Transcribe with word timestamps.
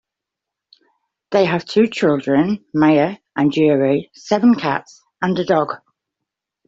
They 1.29 1.45
have 1.45 1.63
two 1.63 1.85
children, 1.85 2.65
Maya 2.73 3.17
and 3.35 3.55
Uri, 3.55 4.09
seven 4.15 4.55
cats 4.55 4.99
and 5.21 5.37
a 5.37 5.45
dog. 5.45 5.75